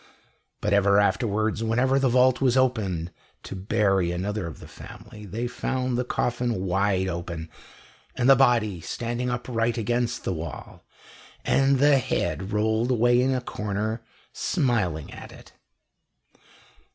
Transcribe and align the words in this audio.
But 0.61 0.73
ever 0.73 0.99
afterwards, 0.99 1.63
whenever 1.63 1.99
the 1.99 2.09
vault 2.09 2.41
was 2.41 2.57
opened 2.57 3.11
to 3.43 3.55
bury 3.55 4.11
another 4.11 4.47
of 4.47 4.59
the 4.59 4.67
family, 4.67 5.27
they 5.27 5.45
found 5.45 5.95
the 5.95 6.03
coffin 6.03 6.65
wide 6.65 7.07
open, 7.07 7.51
and 8.15 8.27
the 8.27 8.35
body 8.35 8.81
standing 8.81 9.29
upright 9.29 9.77
against 9.77 10.23
the 10.23 10.33
wall, 10.33 10.83
and 11.45 11.77
the 11.77 11.99
head 11.99 12.51
rolled 12.51 12.89
away 12.89 13.21
in 13.21 13.31
a 13.31 13.41
corner, 13.41 14.01
smiling 14.33 15.13
at 15.13 15.31
it." 15.31 15.53